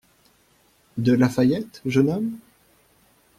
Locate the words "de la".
0.97-1.29